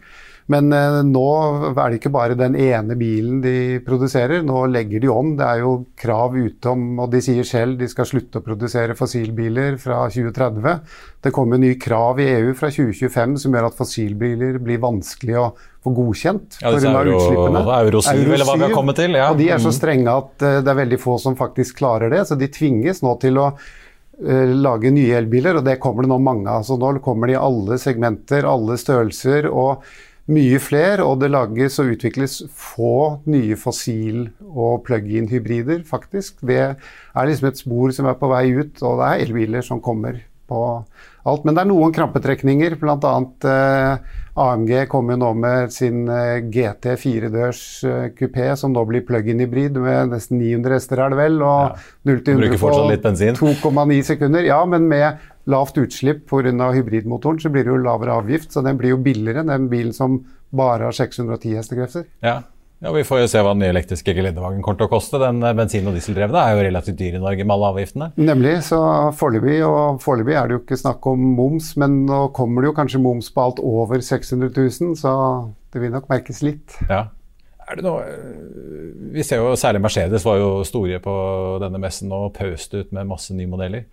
Men 0.48 0.72
eh, 0.72 0.98
nå 1.04 1.26
er 1.74 1.90
det 1.90 1.98
ikke 1.98 2.12
bare 2.12 2.36
den 2.38 2.54
ene 2.56 2.96
bilen 2.96 3.42
de 3.44 3.80
produserer, 3.84 4.40
nå 4.46 4.62
legger 4.72 5.02
de 5.02 5.10
om. 5.12 5.34
Det 5.36 5.44
er 5.44 5.60
jo 5.60 5.72
krav 6.00 6.38
ute 6.38 6.72
om, 6.72 6.86
og 7.04 7.10
de 7.12 7.20
sier 7.24 7.44
selv 7.48 7.76
de 7.80 7.88
skal 7.90 8.08
slutte 8.08 8.40
å 8.40 8.44
produsere 8.46 8.96
fossilbiler 8.96 9.76
fra 9.82 10.06
2030. 10.08 10.78
Det 11.24 11.32
kommer 11.36 11.60
nye 11.60 11.76
krav 11.80 12.22
i 12.24 12.30
EU 12.38 12.54
fra 12.56 12.70
2025 12.72 13.36
som 13.42 13.58
gjør 13.58 13.68
at 13.68 13.76
fossilbiler 13.76 14.56
blir 14.64 14.80
vanskelig 14.80 15.36
å 15.36 15.50
få 15.84 15.92
godkjent 16.00 16.58
ja, 16.62 16.72
pga. 16.72 16.94
utslippene. 17.04 17.64
Euro 17.82 18.02
7, 18.08 18.10
euro 18.14 18.32
eller 18.38 18.48
hva 18.48 18.56
vi 18.56 18.66
har 18.70 18.74
kommet 18.80 19.00
til. 19.02 19.20
Ja. 19.20 19.28
Og 19.34 19.42
de 19.42 19.52
er 19.52 19.60
så 19.60 19.74
mm. 19.74 19.76
strenge 19.82 20.16
at 20.22 20.48
uh, 20.48 20.54
det 20.64 20.72
er 20.72 20.80
veldig 20.80 21.02
få 21.04 21.20
som 21.20 21.36
faktisk 21.36 21.82
klarer 21.82 22.14
det, 22.14 22.24
så 22.24 22.40
de 22.40 22.48
tvinges 22.56 23.04
nå 23.04 23.18
til 23.20 23.36
å 23.44 23.50
uh, 23.52 24.56
lage 24.56 24.96
nye 24.96 25.20
elbiler, 25.20 25.60
og 25.60 25.68
det 25.68 25.76
kommer 25.82 26.08
det 26.08 26.14
nå 26.16 26.22
mange 26.24 26.56
av. 26.56 26.64
Så 26.64 26.80
nå 26.80 26.96
kommer 27.04 27.28
de 27.28 27.36
i 27.36 27.40
alle 27.44 27.76
segmenter, 27.84 28.48
alle 28.48 28.80
størrelser. 28.80 29.52
og 29.52 29.84
mye 30.28 30.60
flere, 30.60 31.04
og 31.04 31.22
det 31.22 31.30
lages 31.32 31.78
og 31.80 31.94
utvikles 31.94 32.40
få 32.52 33.20
nye 33.30 33.56
fossil- 33.56 34.28
og 34.48 34.82
plug-in-hybrider, 34.88 35.84
faktisk. 35.88 36.42
Det 36.44 36.60
er 36.64 37.28
liksom 37.28 37.48
et 37.48 37.60
spor 37.60 37.94
som 37.96 38.08
er 38.10 38.18
på 38.20 38.30
vei 38.32 38.48
ut, 38.58 38.82
og 38.82 39.00
det 39.00 39.08
er 39.08 39.24
elbiler 39.26 39.64
som 39.64 39.80
kommer 39.84 40.20
på 40.48 40.62
alt. 41.28 41.44
Men 41.44 41.56
det 41.56 41.62
er 41.62 41.70
noen 41.70 41.94
krampetrekninger, 41.94 42.76
bl.a. 42.80 43.14
Eh, 43.52 44.16
AMG 44.38 44.72
kommer 44.90 45.16
jo 45.16 45.20
nå 45.24 45.32
med 45.42 45.72
sin 45.74 46.04
eh, 46.12 46.44
GT 46.44 46.94
firedørs 47.00 47.62
eh, 47.88 48.04
kupé, 48.16 48.50
som 48.56 48.72
nå 48.74 48.84
blir 48.88 49.04
plug-in-hybrid 49.08 49.80
med 49.82 50.14
nesten 50.14 50.40
900 50.40 50.78
hester, 50.78 51.02
er 51.04 51.14
det 51.14 51.20
vel, 51.20 51.40
og 51.42 51.74
ja. 51.74 51.88
0 52.12 52.22
til 52.24 52.44
100 52.46 52.60
på 52.62 52.72
2,9 53.40 54.00
sekunder. 54.12 54.48
Ja, 54.48 54.60
men 54.68 54.88
med 54.90 55.28
lavt 55.48 55.80
utslipp 55.80 56.26
pga. 56.28 56.70
hybridmotoren, 56.76 57.40
så 57.40 57.50
blir 57.52 57.64
det 57.64 57.72
jo 57.72 57.80
lavere 57.82 58.20
avgift. 58.20 58.52
Så 58.52 58.62
den 58.64 58.78
blir 58.78 58.96
jo 58.96 59.02
billigere 59.02 59.44
enn 59.44 59.52
den 59.52 59.68
bilen 59.72 59.96
som 59.96 60.20
bare 60.50 60.88
har 60.88 60.96
610 60.96 61.56
hestekrefter. 61.56 62.06
Ja. 62.24 62.40
ja, 62.80 62.92
vi 62.92 63.04
får 63.04 63.22
jo 63.22 63.28
se 63.32 63.42
hva 63.44 63.52
den 63.52 63.64
nye 63.64 63.72
elektriske 63.74 64.14
gelendevagen 64.16 64.62
kommer 64.64 64.80
til 64.80 64.88
å 64.88 64.92
koste. 64.92 65.20
Den 65.22 65.42
eh, 65.42 65.56
bensin- 65.56 65.88
og 65.88 65.96
dieseldrevne 65.96 66.44
er 66.44 66.56
jo 66.56 66.64
relativt 66.68 67.00
dyr 67.00 67.18
i 67.18 67.22
Norge 67.22 67.44
med 67.44 67.56
alle 67.56 67.72
avgiftene. 67.74 68.10
Nemlig, 68.20 68.54
så 68.70 68.80
foreløpig, 69.18 69.60
og 69.66 70.00
foreløpig 70.04 70.38
er 70.38 70.48
det 70.48 70.56
jo 70.56 70.62
ikke 70.64 70.80
snakk 70.80 71.12
om 71.12 71.28
moms, 71.36 71.74
men 71.80 72.02
nå 72.08 72.26
kommer 72.36 72.64
det 72.64 72.72
jo 72.72 72.78
kanskje 72.80 73.04
moms 73.04 73.30
på 73.34 73.44
alt 73.44 73.62
over 73.64 74.04
600 74.04 74.52
000, 74.56 74.96
så 75.00 75.14
det 75.72 75.84
vil 75.84 75.94
nok 75.94 76.08
merkes 76.12 76.44
litt. 76.46 76.80
Ja. 76.88 77.08
Det 77.68 77.84
noe 77.84 78.00
eh, 78.00 79.12
Vi 79.12 79.24
ser 79.26 79.42
jo 79.42 79.56
særlig 79.60 79.82
Mercedes 79.84 80.24
var 80.24 80.38
jo 80.40 80.62
store 80.64 81.00
på 81.04 81.14
denne 81.60 81.80
messen 81.82 82.12
og 82.14 82.32
pøste 82.36 82.80
ut 82.80 82.94
med 82.96 83.08
masse 83.10 83.36
nye 83.36 83.50
modeller. 83.50 83.84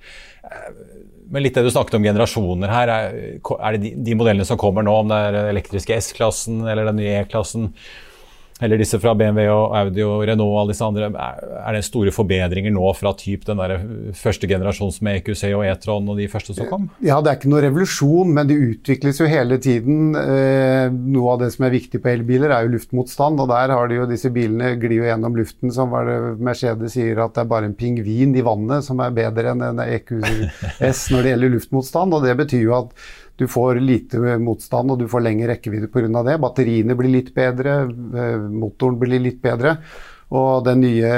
Men 1.31 1.45
litt 1.45 1.55
det 1.57 1.65
du 1.65 1.71
snakket 1.73 1.97
om 1.97 2.05
generasjoner 2.05 2.71
her, 2.71 2.91
er, 2.91 3.77
det 3.77 3.81
de, 3.81 3.93
de 4.05 4.17
modellene 4.17 4.47
som 4.47 4.59
kommer 4.61 4.85
nå, 4.85 4.93
om 5.01 5.09
det 5.09 5.17
er 5.17 5.37
den 5.37 5.51
elektriske 5.53 5.97
S-klassen 6.01 6.63
eller 6.65 6.91
den 6.91 6.99
nye 7.01 7.15
E-klassen 7.21 7.71
eller 8.63 8.79
disse 8.79 8.95
fra 9.03 9.11
BMW 9.19 9.49
og 9.51 9.73
Audi 9.75 10.03
og 10.05 10.21
Renault 10.29 10.53
og 10.53 10.59
alle 10.61 10.71
disse 10.71 10.85
andre, 10.87 11.09
er 11.11 11.75
det 11.75 11.81
store 11.83 12.13
forbedringer 12.15 12.71
nå 12.71 12.91
fra 12.95 13.11
typ 13.19 13.43
den 13.49 13.59
der 13.59 13.73
første 14.15 14.47
generasjons 14.47 15.01
med 15.03 15.19
EQC 15.19 15.49
og 15.49 15.65
E-tron 15.67 16.07
og 16.11 16.21
de 16.21 16.29
første 16.31 16.55
som 16.55 16.69
kom? 16.69 16.85
Ja, 17.03 17.17
det 17.19 17.33
er 17.33 17.39
ikke 17.39 17.51
noe 17.51 17.65
revolusjon, 17.65 18.31
men 18.37 18.47
det 18.47 18.55
utvikles 18.55 19.19
jo 19.19 19.27
hele 19.27 19.57
tiden. 19.59 20.15
Eh, 20.15 20.87
noe 20.87 21.33
av 21.33 21.43
det 21.43 21.51
som 21.57 21.67
er 21.67 21.75
viktig 21.75 21.99
på 21.99 22.13
elbiler, 22.13 22.53
er 22.55 22.63
jo 22.63 22.77
luftmotstand, 22.77 23.43
og 23.43 23.51
der 23.51 23.75
har 23.75 23.91
de 23.91 23.99
jo 23.99 24.07
disse 24.07 24.31
bilene 24.31 24.77
glir 24.79 25.01
jo 25.01 25.09
gjennom 25.09 25.35
luften 25.35 25.75
som 25.75 25.91
Mercedes 25.91 26.95
sier 26.95 27.19
at 27.25 27.35
det 27.35 27.43
er 27.43 27.51
bare 27.51 27.67
en 27.67 27.75
pingvin 27.75 28.37
i 28.39 28.45
vannet 28.45 28.87
som 28.87 29.03
er 29.03 29.11
bedre 29.15 29.51
enn 29.51 29.67
en 29.67 29.83
EQS 29.83 31.09
når 31.11 31.27
det 31.27 31.35
gjelder 31.35 31.55
luftmotstand, 31.57 32.15
og 32.15 32.23
det 32.23 32.39
betyr 32.39 32.63
jo 32.69 32.79
at 32.79 32.95
du 33.35 33.47
får 33.51 33.81
lite 33.83 34.37
motstand 34.39 34.93
og 34.93 34.99
du 35.01 35.07
får 35.11 35.23
lengre 35.25 35.53
rekkevidde 35.53 35.89
pga. 35.91 36.23
det. 36.23 36.37
Batteriene 36.41 36.95
blir 36.95 37.11
litt 37.11 37.33
bedre, 37.35 37.81
eh, 37.83 38.37
motoren 38.39 38.99
blir 38.99 39.19
litt 39.19 39.41
bedre. 39.43 39.77
Og 40.35 40.63
den 40.65 40.81
nye 40.81 41.11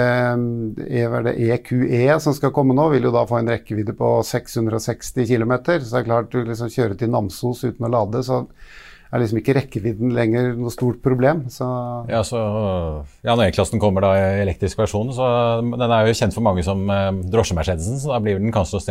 EQE 0.83 1.85
eh, 1.87 2.09
e 2.09 2.19
som 2.19 2.35
skal 2.35 2.51
komme 2.55 2.75
nå, 2.75 2.89
vil 2.91 3.07
jo 3.07 3.13
da 3.15 3.23
få 3.27 3.39
en 3.39 3.53
rekkevidde 3.53 3.95
på 3.97 4.09
660 4.25 5.29
km. 5.29 5.53
Så 5.79 5.93
det 5.93 6.01
er 6.01 6.09
klart 6.09 6.33
du 6.33 6.41
liksom 6.43 6.73
kjører 6.73 6.97
til 6.99 7.13
Namsos 7.13 7.63
uten 7.63 7.87
å 7.87 7.93
lade, 7.93 8.23
så 8.25 8.43
er 9.11 9.21
liksom 9.21 9.39
ikke 9.41 9.55
rekkevidden 9.57 10.13
lenger 10.15 10.51
noe 10.57 10.71
stort 10.73 10.99
problem. 11.03 11.45
Så 11.53 11.67
ja, 12.11 12.21
så, 12.27 12.41
ja, 13.23 13.33
når 13.33 13.47
E-klassen 13.47 13.81
kommer 13.81 14.03
da 14.03 14.13
i 14.17 14.41
elektrisk 14.43 14.79
versjon, 14.81 15.13
så 15.15 15.27
den 15.63 15.85
er 15.87 16.07
jo 16.09 16.17
kjent 16.17 16.35
for 16.35 16.45
mange 16.45 16.65
som 16.67 16.83
eh, 16.91 17.11
drosje-Mercedesen, 17.33 18.01
så 18.03 18.13
da 18.13 18.21
blir 18.23 18.41
den 18.41 18.53
kanskje 18.55 18.81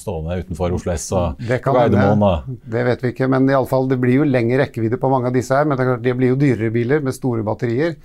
stående 0.00 0.40
utenfor 0.42 0.76
Oslo 0.76 0.94
S 0.94 1.10
og 1.16 1.42
det 1.42 1.60
Gardermoen. 1.64 2.56
Det 2.64 2.86
vet 2.86 3.04
vi 3.04 3.12
ikke, 3.14 3.30
men 3.32 3.48
i 3.50 3.56
alle 3.56 3.70
fall, 3.70 3.88
det 3.90 4.00
blir 4.02 4.20
jo 4.20 4.28
lengre 4.28 4.62
rekkevidde 4.64 5.00
på 5.00 5.10
mange 5.12 5.30
av 5.30 5.36
disse 5.36 5.56
her. 5.56 5.68
Men 5.68 5.80
det, 5.80 5.90
det 6.04 6.16
blir 6.18 6.34
jo 6.34 6.40
dyrere 6.40 6.72
biler 6.74 7.04
med 7.04 7.16
store 7.16 7.44
batterier. 7.46 7.96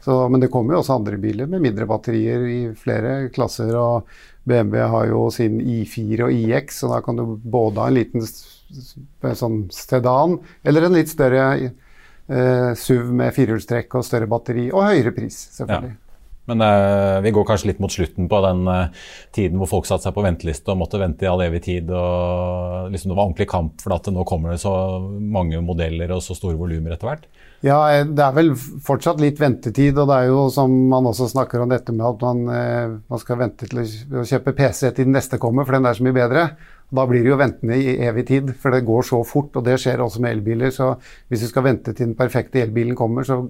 Så, 0.00 0.14
men 0.32 0.40
det 0.40 0.48
kommer 0.52 0.74
jo 0.74 0.80
også 0.80 0.96
andre 0.96 1.18
biler 1.20 1.48
med 1.50 1.60
mindre 1.60 1.86
batterier 1.88 2.44
i 2.48 2.60
flere 2.78 3.28
klasser. 3.34 3.74
og 3.76 4.08
BMW 4.48 4.86
har 4.94 5.06
jo 5.10 5.26
sin 5.34 5.60
I4 5.60 6.26
og 6.26 6.34
IX, 6.34 6.80
så 6.80 6.90
da 6.94 7.00
kan 7.04 7.18
du 7.18 7.24
både 7.40 7.82
ha 7.82 7.90
en 7.90 7.98
liten 7.98 8.24
sånn 8.24 9.62
sedan, 9.74 10.38
eller 10.64 10.86
en 10.86 10.96
litt 10.96 11.10
større 11.12 11.46
eh, 11.60 12.70
SUV 12.78 13.10
med 13.22 13.34
firehjulstrekk 13.36 13.98
og 13.98 14.06
større 14.06 14.30
batteri, 14.30 14.70
og 14.72 14.86
høyere 14.86 15.12
pris, 15.16 15.42
selvfølgelig. 15.58 15.96
Ja. 15.96 16.06
Men 16.50 16.64
eh, 16.66 17.20
vi 17.22 17.30
går 17.34 17.46
kanskje 17.46 17.70
litt 17.70 17.82
mot 17.82 17.92
slutten 17.92 18.26
på 18.30 18.40
den 18.42 18.64
eh, 18.70 19.04
tiden 19.36 19.60
hvor 19.60 19.70
folk 19.70 19.86
satte 19.86 20.08
seg 20.08 20.16
på 20.16 20.24
venteliste 20.24 20.72
og 20.72 20.80
måtte 20.80 20.98
vente 20.98 21.26
i 21.26 21.30
all 21.30 21.42
evig 21.44 21.62
tid. 21.68 21.92
og 21.94 22.90
liksom 22.90 23.12
Det 23.12 23.18
var 23.18 23.26
ordentlig 23.28 23.50
kamp 23.50 23.84
for 23.84 23.94
at 23.94 24.10
nå 24.10 24.24
kommer 24.26 24.54
det 24.54 24.62
så 24.64 24.72
mange 25.20 25.60
modeller 25.62 26.16
og 26.16 26.24
så 26.24 26.34
store 26.38 26.58
volumer 26.58 26.96
etter 26.96 27.10
hvert. 27.10 27.28
Ja, 27.60 27.78
eh, 27.92 28.06
det 28.08 28.24
er 28.24 28.36
vel 28.36 28.52
fortsatt 28.56 29.20
litt 29.20 29.40
ventetid. 29.40 29.98
Og 30.00 30.08
det 30.08 30.16
er 30.16 30.30
jo 30.30 30.46
som 30.52 30.72
man 30.90 31.08
også 31.10 31.28
snakker 31.30 31.62
om 31.62 31.72
dette 31.72 31.92
med 31.92 32.06
at 32.06 32.24
man, 32.24 32.42
eh, 32.56 32.98
man 33.12 33.22
skal 33.22 33.40
vente 33.42 33.68
til 33.68 33.82
å 33.84 34.26
kjøpe 34.26 34.56
PC 34.56 34.86
til 34.88 35.04
den 35.04 35.16
neste 35.16 35.40
kommer, 35.40 35.68
for 35.68 35.76
den 35.76 35.88
er 35.88 35.98
så 35.98 36.06
mye 36.06 36.16
bedre. 36.16 36.48
Da 36.90 37.06
blir 37.06 37.22
det 37.22 37.30
jo 37.30 37.38
ventende 37.38 37.76
i 37.78 37.98
evig 38.02 38.26
tid, 38.26 38.54
for 38.58 38.74
det 38.74 38.86
går 38.88 39.06
så 39.06 39.20
fort. 39.28 39.54
Og 39.56 39.64
det 39.64 39.78
skjer 39.78 40.00
også 40.00 40.24
med 40.24 40.38
elbiler. 40.38 40.72
Så 40.74 40.94
hvis 41.28 41.44
du 41.44 41.50
skal 41.52 41.68
vente 41.68 41.92
til 41.92 42.08
den 42.08 42.18
perfekte 42.18 42.64
elbilen 42.64 42.96
kommer, 42.98 43.28
så 43.28 43.44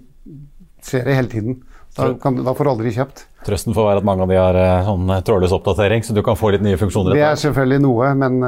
skjer 0.83 1.07
det 1.07 1.17
hele 1.17 1.31
tiden. 1.31 1.63
Da, 1.97 2.13
kan, 2.23 2.37
da 2.45 2.53
får 2.55 2.67
du 2.67 2.71
aldri 2.71 2.91
kjøpt. 2.95 3.25
Trøsten 3.47 3.75
får 3.75 3.89
være 3.89 4.03
at 4.03 4.07
mange 4.07 4.23
av 4.23 4.31
de 4.31 4.37
har 4.39 4.59
eh, 4.59 4.85
sånn 4.87 5.11
trådløs 5.27 5.55
oppdatering, 5.57 6.05
så 6.07 6.15
du 6.15 6.23
kan 6.23 6.39
få 6.39 6.53
litt 6.55 6.63
nye 6.63 6.79
funksjoner. 6.79 7.15
Det 7.15 7.25
er 7.27 7.41
selvfølgelig 7.41 7.83
noe, 7.83 8.13
men 8.19 8.39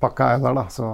pakka 0.00 0.34
er 0.34 0.44
der, 0.44 0.56
da. 0.56 0.66
Så. 0.72 0.90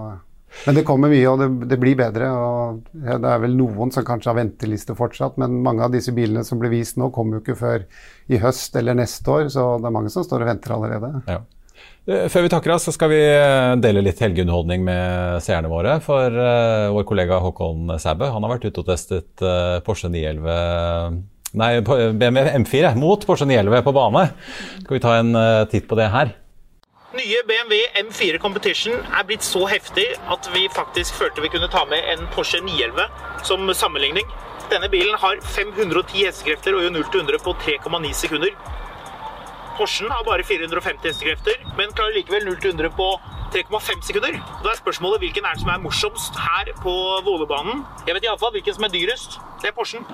Men 0.65 0.79
det 0.79 0.85
kommer 0.89 1.13
mye, 1.13 1.25
og 1.29 1.41
det, 1.43 1.49
det 1.73 1.79
blir 1.83 1.97
bedre. 1.99 2.31
og 2.31 2.85
Det 2.95 3.17
er 3.19 3.43
vel 3.43 3.57
noen 3.59 3.93
som 3.95 4.07
kanskje 4.07 4.31
har 4.33 4.39
venteliste 4.39 4.97
fortsatt, 4.99 5.37
men 5.43 5.61
mange 5.67 5.85
av 5.85 5.93
disse 5.95 6.15
bilene 6.17 6.45
som 6.47 6.63
blir 6.63 6.73
vist 6.73 7.01
nå, 7.01 7.11
kommer 7.15 7.39
jo 7.39 7.45
ikke 7.45 7.59
før 7.59 7.89
i 8.33 8.41
høst 8.41 8.79
eller 8.81 8.97
neste 8.99 9.31
år, 9.31 9.51
så 9.53 9.75
det 9.83 9.91
er 9.91 9.99
mange 9.99 10.15
som 10.15 10.25
står 10.27 10.47
og 10.47 10.53
venter 10.55 10.77
allerede. 10.77 11.13
Ja. 11.29 11.43
Eh, 12.05 12.27
før 12.29 12.45
vi 12.45 12.53
takker 12.53 12.75
av, 12.75 12.81
så 12.85 12.93
skal 12.95 13.11
vi 13.13 13.21
eh, 13.21 13.75
dele 13.81 14.05
litt 14.05 14.21
helgeunderholdning 14.21 14.85
med 14.85 15.45
seerne 15.45 15.71
våre. 15.73 15.99
For 16.05 16.37
uh, 16.37 16.93
vår 16.93 17.07
kollega 17.09 17.41
Håkon 17.41 17.95
Sæbø 18.01 18.29
han 18.33 18.45
har 18.45 18.57
vært 18.57 18.67
ute 18.69 18.83
og 18.83 18.91
testet 18.91 19.45
uh, 19.45 19.81
Porsche 19.85 20.11
911 20.13 21.23
Nei, 21.55 21.69
BMW 21.87 22.49
M4 22.65 22.97
mot 22.99 23.23
Porsche 23.25 23.47
911 23.47 23.85
på 23.87 23.93
bane. 23.95 24.25
Skal 24.83 24.97
vi 24.97 25.03
ta 25.05 25.19
en 25.21 25.37
uh, 25.39 25.67
titt 25.71 25.87
på 25.87 25.99
det 25.99 26.11
her? 26.11 26.35
Nye 27.15 27.43
BMW 27.47 27.77
M4 27.95 28.39
Competition 28.43 28.95
er 28.99 29.27
blitt 29.29 29.45
så 29.47 29.61
heftig 29.71 30.07
at 30.35 30.49
vi 30.51 30.65
faktisk 30.75 31.15
følte 31.15 31.45
vi 31.45 31.51
kunne 31.53 31.69
ta 31.71 31.85
med 31.87 32.03
en 32.11 32.25
Porsche 32.35 32.59
911 32.59 33.05
som 33.47 33.71
sammenligning. 33.71 34.27
Denne 34.73 34.89
bilen 34.91 35.15
har 35.23 35.39
510 35.55 36.25
hestekrefter 36.25 36.75
og 36.75 36.83
gjør 36.83 36.97
0 36.97 37.07
100 37.13 37.39
på 37.45 37.55
3,9 37.63 38.11
sekunder. 38.19 38.51
Porschen 39.79 40.11
har 40.11 40.27
bare 40.27 40.43
450 40.43 41.07
hestekrefter, 41.07 41.63
men 41.79 41.95
klarer 41.95 42.19
likevel 42.19 42.49
0-100 42.51 42.91
på 42.99 43.09
3,5 43.55 44.03
sekunder. 44.11 44.43
Da 44.65 44.75
er 44.75 44.83
spørsmålet 44.83 45.23
hvilken 45.23 45.47
er 45.47 45.55
det 45.55 45.63
som 45.63 45.71
er 45.71 45.83
morsomst 45.87 46.39
her 46.49 46.75
på 46.83 46.99
Vålerbanen. 47.27 47.87
Jeg 48.07 48.19
vet 48.19 48.27
iallfall 48.27 48.55
hvilken 48.59 48.75
som 48.75 48.91
er 48.91 48.95
dyrest. 48.95 49.39
Det 49.63 49.71
er 49.71 49.79
Porschen. 49.79 50.07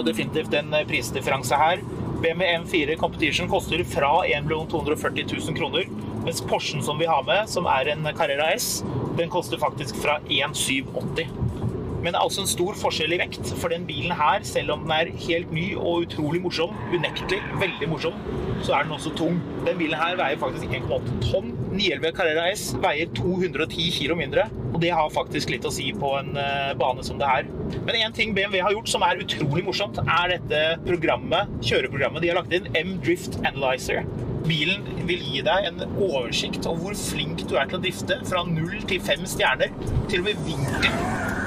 Jo 0.00 0.06
definitivt 0.08 0.54
en 0.56 0.74
prisdifferanse 0.88 1.56
her. 1.60 1.82
BMW 2.20 2.48
M4 2.60 2.96
Competition 3.00 3.48
koster 3.48 3.82
fra 3.88 4.20
1 4.28 4.48
240 4.48 5.26
000 5.30 5.56
kroner 5.56 5.88
mens 6.24 6.42
Porschen 6.44 6.82
som 6.84 6.98
vi 7.00 7.06
har 7.08 7.22
med, 7.24 7.48
som 7.48 7.64
er 7.64 7.88
en 7.94 8.08
Carrera 8.16 8.50
S, 8.52 8.82
den 9.16 9.30
koster 9.32 9.58
faktisk 9.58 9.96
fra 10.02 10.18
1780. 10.28 11.30
Men 12.00 12.12
det 12.12 12.16
er 12.16 12.24
også 12.24 12.44
en 12.44 12.48
stor 12.48 12.76
forskjell 12.80 13.12
i 13.12 13.18
vekt, 13.20 13.50
for 13.60 13.72
den 13.72 13.86
bilen 13.88 14.12
her, 14.16 14.44
selv 14.44 14.72
om 14.74 14.84
den 14.86 14.92
er 14.96 15.12
helt 15.26 15.50
ny 15.52 15.66
og 15.76 16.06
utrolig 16.06 16.40
morsom, 16.44 16.76
unektelig 16.92 17.40
veldig 17.60 17.88
morsom, 17.92 18.16
så 18.64 18.76
er 18.76 18.86
den 18.86 18.96
også 18.96 19.12
tung. 19.16 19.40
Den 19.66 19.80
bilen 19.80 20.00
her 20.00 20.16
veier 20.20 20.40
faktisk 20.40 20.72
1,8 20.76 21.18
tonn. 21.28 21.52
911 21.70 22.12
Carrera 22.16 22.46
S 22.50 22.70
veier 22.82 23.10
210 23.14 23.90
kg 23.94 24.16
mindre, 24.18 24.46
og 24.72 24.80
det 24.82 24.90
har 24.94 25.12
faktisk 25.14 25.52
litt 25.52 25.66
å 25.66 25.72
si 25.74 25.90
på 25.96 26.12
en 26.18 26.32
uh, 26.38 26.72
bane 26.78 27.04
som 27.06 27.20
det 27.20 27.28
her. 27.30 27.50
Men 27.86 27.98
én 28.00 28.16
ting 28.16 28.34
BMW 28.36 28.62
har 28.64 28.74
gjort 28.74 28.90
som 28.90 29.04
er 29.06 29.22
utrolig 29.22 29.64
morsomt, 29.66 30.00
er 30.02 30.34
dette 30.34 30.64
programmet, 30.86 31.52
kjøreprogrammet 31.66 32.24
de 32.24 32.32
har 32.32 32.40
lagt 32.40 32.56
inn, 32.56 32.66
M-Drift 32.82 33.38
Analyzer. 33.44 34.02
Bilen 34.46 34.86
vil 35.06 35.22
gi 35.22 35.44
deg 35.46 35.68
en 35.68 35.84
oversikt 36.00 36.66
over 36.66 36.90
hvor 36.90 36.96
flink 36.98 37.44
du 37.46 37.58
er 37.60 37.68
til 37.70 37.78
å 37.78 37.84
drifte 37.84 38.18
fra 38.26 38.42
null 38.48 38.80
til 38.90 39.02
fem 39.04 39.26
stjerner, 39.28 39.74
til 40.10 40.24
og 40.24 40.30
med 40.30 40.42
vinkel. 40.48 41.39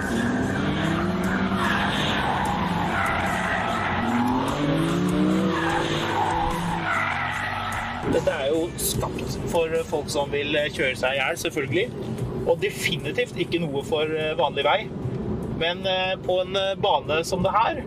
Dette 8.13 8.33
er 8.33 8.51
jo 8.53 8.67
skapt 8.77 9.37
for 9.51 9.73
folk 9.89 10.11
som 10.13 10.29
vil 10.33 10.53
kjøre 10.75 10.97
seg 10.99 11.15
i 11.15 11.21
hjel, 11.21 11.39
selvfølgelig. 11.41 11.87
Og 12.43 12.59
definitivt 12.61 13.39
ikke 13.41 13.61
noe 13.63 13.81
for 13.87 14.09
vanlig 14.37 14.67
vei. 14.67 14.79
Men 15.61 15.85
eh, 15.87 16.13
på 16.21 16.39
en 16.43 16.57
bane 16.81 17.19
som 17.25 17.43
det 17.45 17.53
her, 17.55 17.81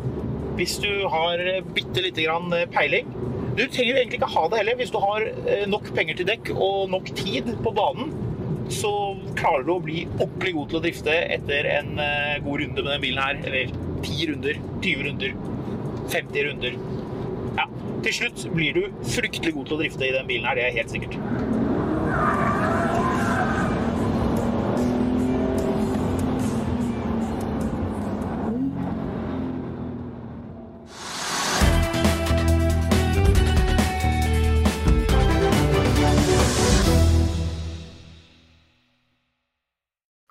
hvis 0.56 0.78
du 0.82 0.90
har 1.12 1.42
bitte 1.76 2.02
lite 2.02 2.24
grann 2.24 2.54
peiling, 2.72 3.10
du 3.56 3.62
trenger 3.72 3.96
egentlig 3.96 4.18
ikke 4.18 4.34
ha 4.34 4.44
det 4.52 4.58
heller. 4.60 4.76
Hvis 4.76 4.92
du 4.92 4.98
har 5.00 5.24
eh, 5.24 5.64
nok 5.70 5.88
penger 5.96 6.18
til 6.18 6.28
dekk 6.28 6.50
og 6.52 6.90
nok 6.92 7.08
tid 7.16 7.48
på 7.64 7.72
banen, 7.76 8.10
så 8.72 8.90
klarer 9.38 9.64
du 9.64 9.72
å 9.76 9.82
bli 9.82 10.02
ordentlig 10.18 10.52
god 10.56 10.68
til 10.68 10.78
å 10.78 10.82
drifte 10.84 11.14
etter 11.36 11.68
en 11.70 11.94
eh, 12.02 12.36
god 12.44 12.64
runde 12.64 12.82
med 12.82 12.90
den 12.92 13.04
bilen 13.06 13.22
her. 13.22 13.40
Eller 13.48 13.72
10 14.04 14.32
runder, 14.32 14.60
20 14.84 15.06
runder, 15.08 15.38
50 16.12 16.48
runder. 16.50 16.76
Til 18.06 18.14
slutt 18.14 18.44
blir 18.54 18.76
du 18.76 18.84
fryktelig 19.10 19.50
god 19.56 19.64
til 19.66 19.74
å 19.74 19.78
drifte 19.80 20.06
i 20.06 20.12
den 20.14 20.28
bilen 20.28 20.46
her, 20.46 20.54
det 20.54 20.68
er 20.68 20.76
helt 20.76 20.92
sikkert. 20.94 21.16